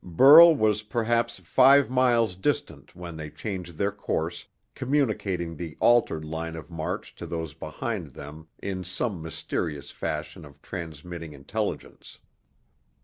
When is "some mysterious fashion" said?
8.83-10.43